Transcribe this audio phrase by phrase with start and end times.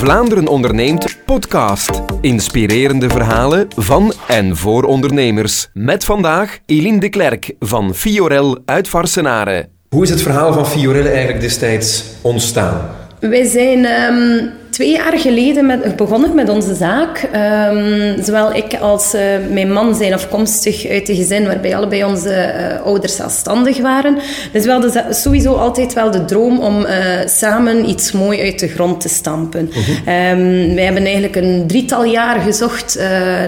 [0.00, 2.02] Vlaanderen onderneemt podcast.
[2.20, 5.68] Inspirerende verhalen van en voor ondernemers.
[5.72, 9.68] Met vandaag Eline de Klerk van Fiorel uit Varsenaren.
[9.88, 12.90] Hoe is het verhaal van Fiorelle eigenlijk destijds ontstaan?
[13.20, 17.28] Wij zijn ehm, twee jaar geleden met, begonnen met onze zaak.
[17.32, 19.20] Ehm, zowel ik als uh,
[19.50, 24.18] mijn man zijn afkomstig uit een gezin waarbij allebei onze uh, ouders zelfstandig waren.
[24.52, 26.90] Dus we hadden sowieso altijd wel de droom om uh,
[27.26, 29.70] samen iets mooi uit de grond te stampen.
[29.72, 30.30] -huh.
[30.30, 32.98] um, wij hebben eigenlijk een drietal jaar gezocht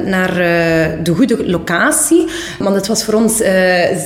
[0.04, 0.34] naar
[1.02, 2.24] de goede locatie.
[2.58, 3.36] Want het was voor ons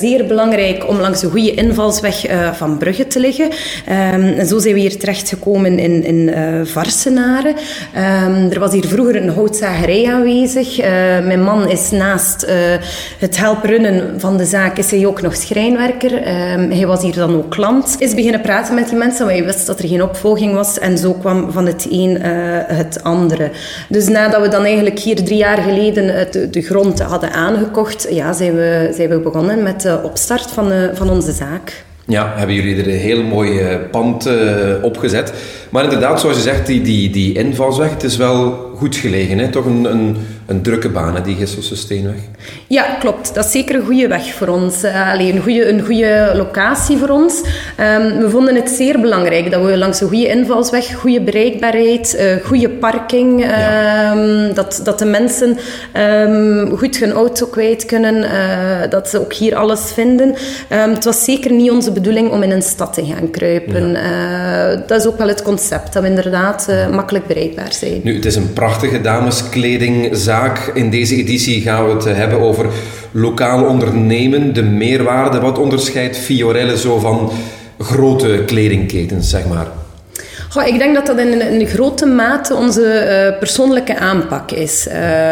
[0.00, 3.44] zeer belangrijk om langs een goede invalsweg van Brugge te liggen.
[3.44, 6.34] Um, en zo zijn we hier terechtgekomen in, in
[6.66, 7.05] Varsen.
[7.06, 10.78] Um, er was hier vroeger een houtzagerij aanwezig.
[10.78, 10.84] Uh,
[11.26, 12.50] mijn man is naast uh,
[13.18, 16.12] het helprunnen van de zaak is hij ook nog schrijnwerker.
[16.12, 17.96] Um, hij was hier dan ook klant.
[17.98, 20.78] Is beginnen praten met die mensen, want je wist dat er geen opvolging was.
[20.78, 22.22] En zo kwam van het een uh,
[22.66, 23.50] het andere.
[23.88, 28.32] Dus nadat we dan eigenlijk hier drie jaar geleden de, de grond hadden aangekocht, ja,
[28.32, 31.84] zijn, we, zijn we begonnen met de opstart van, van onze zaak.
[32.08, 34.34] Ja, hebben jullie er een heel mooi pand uh,
[34.82, 35.32] opgezet.
[35.70, 39.38] Maar inderdaad, zoals je zegt, die, die, die invalsweg, het is wel goed gelegen.
[39.38, 39.48] Hè?
[39.48, 40.16] Toch een, een,
[40.46, 42.20] een drukke baan, die Gisselse Steenweg.
[42.66, 43.34] Ja, klopt.
[43.34, 44.84] Dat is zeker een goede weg voor ons.
[44.84, 47.42] Uh, allee, een, goede, een goede locatie voor ons.
[47.80, 52.46] Um, we vonden het zeer belangrijk dat we langs een goede invalsweg, goede bereikbaarheid, uh,
[52.46, 54.52] goede parking, um, ja.
[54.54, 55.58] dat, dat de mensen
[55.96, 60.34] um, goed hun auto kwijt kunnen, uh, dat ze ook hier alles vinden.
[60.68, 63.90] het was zeker niet onze bedoeling om in een stad te gaan kruipen.
[63.90, 64.76] Ja.
[64.86, 68.00] dat is ook wel het concept, dat we inderdaad makkelijk bereikbaar zijn.
[68.02, 70.35] Nu, het is een prachtige dameskledingzaak.
[70.74, 72.66] In deze editie gaan we het hebben over
[73.10, 75.40] lokaal ondernemen, de meerwaarde.
[75.40, 77.30] Wat onderscheidt Fiorelle zo van
[77.78, 79.66] grote kledingketens, zeg maar?
[80.48, 84.86] Goh, ik denk dat dat in een grote mate onze uh, persoonlijke aanpak is.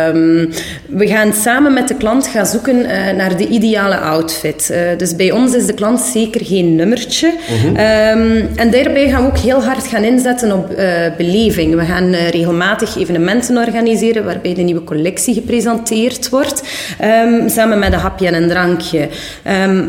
[0.09, 0.51] Um,
[0.89, 4.69] we gaan samen met de klant gaan zoeken uh, naar de ideale outfit.
[4.71, 7.33] Uh, dus bij ons is de klant zeker geen nummertje.
[7.49, 7.65] -huh.
[7.65, 10.69] um, en daarbij gaan we ook heel hard gaan inzetten op
[11.17, 11.75] beleving.
[11.75, 16.63] We gaan regelmatig evenementen organiseren waarbij de nieuwe collectie gepresenteerd wordt.
[17.03, 19.09] Um, samen met een hapje en een drankje.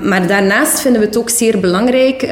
[0.04, 2.28] maar daarnaast vinden we het ook zeer belangrijk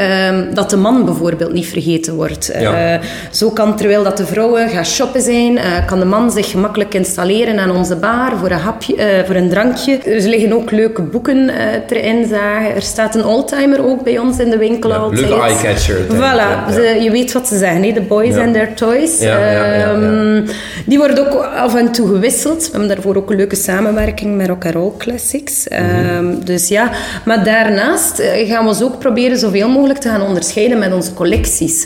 [0.54, 2.52] dat de man bijvoorbeeld niet vergeten wordt.
[2.60, 2.83] Ja.
[2.84, 6.50] Uh, zo kan, terwijl dat de vrouwen gaan shoppen zijn, uh, kan de man zich
[6.50, 9.98] gemakkelijk installeren aan onze bar voor een, hapje, uh, voor een drankje.
[9.98, 11.50] Er liggen ook leuke boeken
[11.90, 12.76] erin zagen.
[12.76, 15.30] Er staat een oldtimer ook bij ons in de winkel ja, altijd.
[15.30, 15.98] Leuke eye-catcher.
[16.10, 16.72] Voilà, ja.
[16.72, 17.94] Ze, je weet wat ze zeggen, hè?
[17.94, 19.22] the boys and their toys.
[19.22, 20.46] Um,
[20.86, 22.64] die worden ook af en toe gewisseld.
[22.64, 25.68] We hebben daarvoor ook een leuke samenwerking met Rock Roll Classics.
[25.70, 26.16] Mm -hmm.
[26.16, 26.92] um, dus ja,
[27.26, 31.84] maar daarnaast gaan we ons ook proberen zoveel mogelijk te gaan onderscheiden met onze collecties.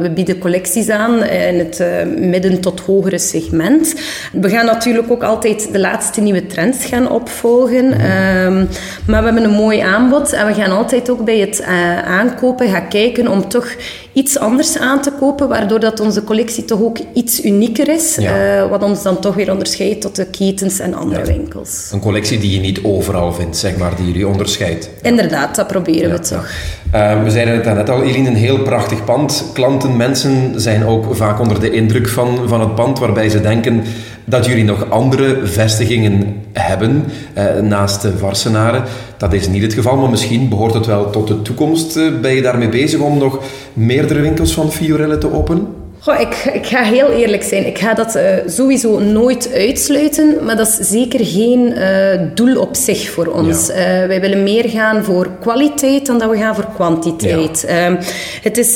[0.00, 1.86] we bieden collecties aan in het uh,
[2.28, 3.94] midden tot hogere segment.
[4.32, 7.92] We gaan natuurlijk ook altijd de laatste nieuwe trends gaan opvolgen.
[7.92, 8.60] -hmm.
[8.60, 8.68] um,
[9.06, 12.68] maar we hebben een mooi aanbod en we gaan altijd ook bij het uh, aankopen
[12.68, 13.74] gaan kijken om toch
[14.12, 18.62] iets anders aan te kopen, waardoor dat onze collectie toch ook iets unieker is, ja.
[18.62, 21.26] uh, wat ons dan toch weer onderscheidt tot de ketens en andere ja.
[21.26, 21.90] winkels.
[21.92, 24.90] Een collectie die je niet overal vindt, zeg maar, die jullie onderscheidt.
[25.02, 26.48] Inderdaad, dat proberen we toch.
[26.94, 29.44] Uh, we zeiden het net al, Eline, een heel prachtig pand.
[29.52, 30.15] Klanten, mensen
[30.56, 33.82] zijn ook vaak onder de indruk van, van het pand, waarbij ze denken
[34.24, 37.04] dat jullie nog andere vestigingen hebben
[37.38, 38.84] uh, naast de Varsenaren.
[39.16, 41.96] Dat is niet het geval, maar misschien behoort het wel tot de toekomst.
[41.96, 43.40] Uh, ben je daarmee bezig om nog
[43.72, 45.75] meerdere winkels van Fiorelle te openen?
[46.06, 47.66] Goh, ik, ik, ga heel eerlijk zijn.
[47.66, 52.76] Ik ga dat uh, sowieso nooit uitsluiten, maar dat is zeker geen uh, doel op
[52.76, 53.66] zich voor ons.
[53.66, 53.74] Ja.
[53.74, 57.64] Uh, wij willen meer gaan voor kwaliteit dan dat we gaan voor kwantiteit.
[57.68, 57.98] Ja.
[58.42, 58.74] het is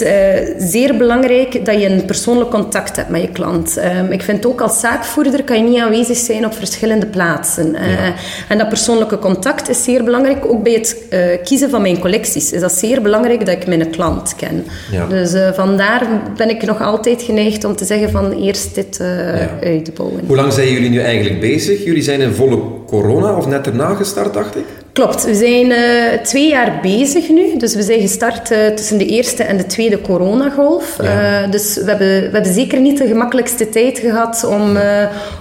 [0.59, 3.79] zeer belangrijk dat je een persoonlijk contact hebt met je klant.
[4.11, 7.73] ik vind ook als zaakvoerder kan je niet aanwezig zijn op verschillende plaatsen.
[7.73, 8.15] Ja.
[8.49, 10.45] En dat persoonlijke contact is zeer belangrijk.
[10.47, 10.97] Ook bij het
[11.45, 14.67] kiezen van mijn collecties is dat zeer belangrijk dat ik mijn klant ken.
[15.09, 19.07] Dus vandaar ben ik nog altijd geneigd om te zeggen van eerst dit uh,
[19.41, 19.49] ja.
[19.63, 20.21] uitbouwen.
[20.27, 21.85] Hoe lang zijn jullie nu eigenlijk bezig?
[21.85, 24.65] Jullie zijn in volle corona of net erna gestart, dacht ik?
[24.93, 27.57] Klopt, we zijn uh, twee jaar bezig nu.
[27.57, 30.97] Dus we zijn gestart uh, tussen de eerste en de tweede coronagolf.
[31.03, 31.43] Ja.
[31.43, 34.77] Uh, dus we hebben, we hebben zeker niet de gemakkelijkste tijd gehad om,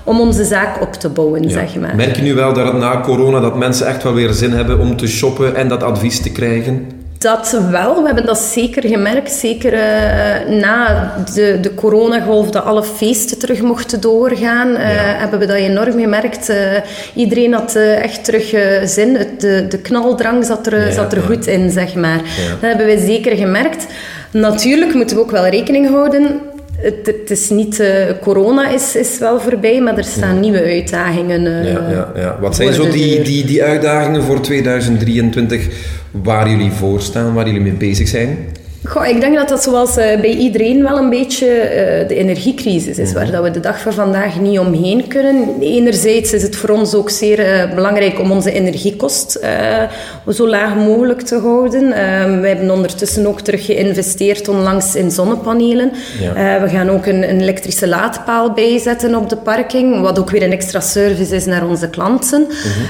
[0.03, 1.49] om onze zaak op te bouwen, ja.
[1.49, 1.95] zeg maar.
[1.95, 4.97] Merk je nu wel dat na corona dat mensen echt wel weer zin hebben om
[4.97, 6.98] te shoppen en dat advies te krijgen?
[7.19, 9.31] Dat wel, we hebben dat zeker gemerkt.
[9.31, 15.17] Zeker uh, na de, de coronagolf, dat alle feesten terug mochten doorgaan, uh, ja.
[15.17, 16.49] hebben we dat enorm gemerkt.
[16.49, 16.55] Uh,
[17.15, 18.49] iedereen had echt terug
[18.89, 19.15] zin.
[19.15, 22.21] Het, de, de knaldrang zat er, ja, zat er goed in, zeg maar.
[22.61, 23.85] Dat hebben we zeker gemerkt.
[24.31, 26.41] Natuurlijk moeten we ook wel rekening houden
[26.81, 27.79] het, het is niet...
[27.79, 32.37] eh, corona is, is wel voorbij, maar er staan nieuwe uitdagingen eh, Ja, ja, ja.
[32.39, 35.67] Wat zijn zo die, die, die uitdagingen voor 2023
[36.11, 38.37] waar jullie voor staan, waar jullie mee bezig zijn?
[38.83, 42.97] Goh, ik denk dat dat zoals eh, bij iedereen wel een beetje eh, de energiecrisis
[42.97, 45.59] is, waar dat we de dag van vandaag niet omheen kunnen.
[45.59, 49.39] Enerzijds is het voor ons ook zeer eh, belangrijk om onze energiekost
[50.29, 51.89] zo laag mogelijk te houden.
[52.41, 55.91] We hebben ondertussen ook terug geïnvesteerd onlangs in zonnepanelen.
[56.19, 56.61] Ja.
[56.61, 60.51] We gaan ook een, een elektrische laadpaal bijzetten op de parking, wat ook weer een
[60.51, 62.47] extra service is naar onze klanten.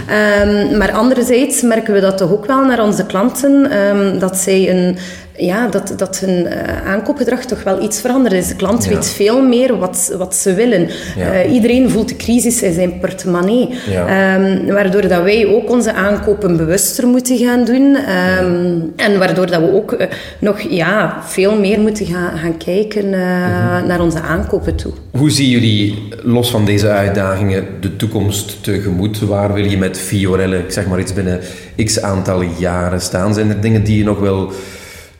[0.07, 4.69] Ehm, maar anderzijds merken we dat toch ook wel naar onze klanten, ehm, dat zij
[4.69, 4.97] een
[5.39, 8.47] ja, dat, dat hun eh, aankoopgedrag toch wel iets veranderd is.
[8.47, 8.89] De klant Ja.
[8.89, 10.87] weet veel meer wat, wat ze willen.
[11.17, 11.31] Ja.
[11.33, 13.69] Eh, iedereen voelt de crisis in zijn portemonnee.
[13.89, 14.07] Ja.
[14.35, 17.95] Ehm, waardoor dat wij ook onze aankopen bewuster moeten gaan doen.
[17.95, 20.07] Ehm, En waardoor dat we ook eh,
[20.39, 23.87] nog ja, veel meer moeten gaan, gaan kijken Mhm.
[23.87, 24.91] naar onze aankopen toe.
[25.11, 29.19] Hoe zien jullie, los van deze uitdagingen, de toekomst tegemoet?
[29.19, 31.39] Waar wil je met Fiorelle, ik zeg maar iets binnen
[31.85, 33.33] x aantal jaren staan?
[33.33, 34.51] Zijn er dingen die je nog wil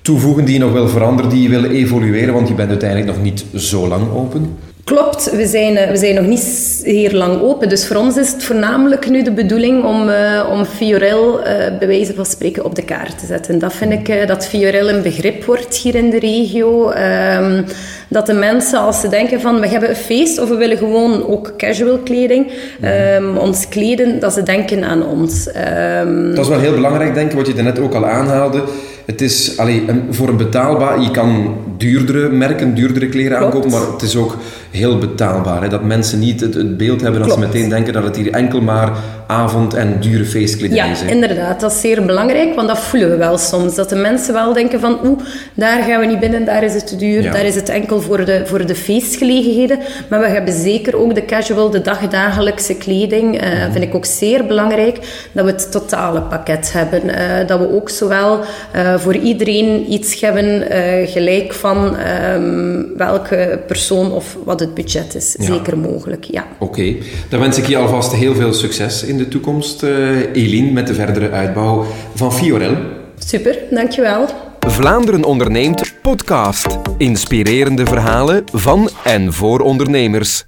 [0.10, 2.34] toevoegen, die je nog wil veranderen, die je wil evolueren?
[2.34, 4.58] Want je bent uiteindelijk nog niet zo lang open.
[4.84, 6.40] Klopt, we zijn, eh, we zijn nog niet
[6.84, 7.70] zeer lang open.
[7.70, 11.88] Dus voor ons is het voornamelijk nu de bedoeling om, eh, om Fiorel eh, bij
[11.88, 13.60] wijze van spreken op de kaart te zetten.
[13.60, 16.90] Dat vind ik dat Fiorel een begrip wordt hier in de regio.
[16.90, 17.64] Ehm,
[18.08, 21.28] dat de mensen, als ze denken van we hebben een feest of we willen gewoon
[21.28, 22.52] ook casual kleding,
[22.82, 25.52] ehm, ons kleden, dat ze denken aan ons.
[25.52, 28.64] Ehm, Dat is wel heel belangrijk, denk ik, wat je daarnet ook al aanhaalde.
[29.10, 31.02] Het is allee, een, voor een betaalbaar...
[31.02, 33.54] Je kan duurdere merken, duurdere kleren Klopt.
[33.54, 34.38] aankopen, maar het is ook
[34.72, 35.62] heel betaalbaar.
[35.62, 35.68] Hè?
[35.70, 38.62] Dat mensen niet het, het beeld hebben dat ze meteen denken dat het hier enkel
[38.62, 38.92] maar
[39.28, 41.02] avond- en dure feestkleding Ja, is.
[41.02, 41.08] hè.
[41.08, 41.60] inderdaad.
[41.60, 43.76] Dat is zeer belangrijk, want dat voelen we wel soms.
[43.76, 45.20] Dat de mensen wel denken van, oeh,
[45.54, 47.32] daar gaan we niet binnen, daar is het te duur, Ja.
[47.32, 49.80] daar is het enkel voor de, voor de feestgelegenheden.
[50.10, 53.32] Maar we hebben zeker ook de casual, de dagdagelijkse kleding.
[53.42, 53.72] Mhm.
[53.72, 57.10] Vind ik ook zeer belangrijk dat we het totale pakket hebben.
[57.10, 58.40] Eh, dat we ook zowel
[58.72, 60.64] eh, voor iedereen iets hebben,
[61.08, 65.36] gelijk van ehm, welke persoon of wat het budget is.
[65.40, 65.46] Ja.
[65.46, 66.48] Zeker mogelijk, ja.
[66.60, 66.96] Oké,
[67.30, 70.94] dan wens ik je alvast heel veel succes in de toekomst, eh Eline, met de
[70.94, 71.86] verdere uitbouw
[72.16, 72.76] van Fiorel.
[73.18, 74.26] Super, dankjewel.
[74.60, 76.78] Vlaanderen onderneemt podcast.
[76.98, 80.44] Inspirerende verhalen van en voor ondernemers.